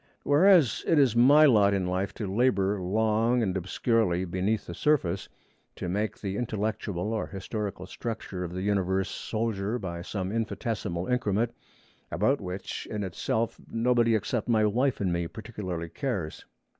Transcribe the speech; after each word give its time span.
Whereas 0.23 0.83
it 0.87 0.97
is 0.97 1.15
my 1.15 1.45
lot 1.45 1.75
in 1.75 1.85
life 1.85 2.11
to 2.15 2.25
labor 2.25 2.81
long 2.81 3.43
and 3.43 3.55
obscurely 3.55 4.25
beneath 4.25 4.65
the 4.65 4.73
surface, 4.73 5.29
to 5.75 5.87
make 5.87 6.19
the 6.19 6.37
intellectual 6.37 7.13
or 7.13 7.27
historical 7.27 7.85
structure 7.85 8.43
of 8.43 8.51
the 8.51 8.63
universe 8.63 9.11
solider 9.11 9.77
by 9.77 10.01
some 10.01 10.31
infinitesimal 10.31 11.05
increment, 11.05 11.53
about 12.09 12.41
which 12.41 12.87
in 12.89 13.03
itself 13.03 13.59
nobody 13.69 14.15
except 14.15 14.49
my 14.49 14.65
wife 14.65 14.99
and 15.01 15.13
me 15.13 15.27
particularly 15.27 15.89
cares. 15.89 16.45